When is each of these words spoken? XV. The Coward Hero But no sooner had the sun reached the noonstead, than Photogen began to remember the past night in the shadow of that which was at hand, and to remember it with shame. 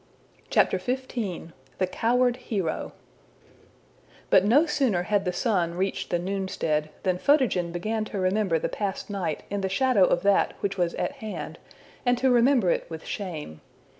XV. 0.51 1.09
The 1.77 1.85
Coward 1.91 2.37
Hero 2.37 2.93
But 4.31 4.43
no 4.43 4.65
sooner 4.65 5.03
had 5.03 5.25
the 5.25 5.31
sun 5.31 5.75
reached 5.75 6.09
the 6.09 6.17
noonstead, 6.17 6.89
than 7.03 7.19
Photogen 7.19 7.71
began 7.71 8.03
to 8.05 8.17
remember 8.17 8.57
the 8.57 8.67
past 8.67 9.11
night 9.11 9.43
in 9.51 9.61
the 9.61 9.69
shadow 9.69 10.03
of 10.05 10.23
that 10.23 10.53
which 10.61 10.75
was 10.75 10.95
at 10.95 11.11
hand, 11.21 11.59
and 12.03 12.17
to 12.17 12.31
remember 12.31 12.71
it 12.71 12.89
with 12.89 13.05
shame. 13.05 13.61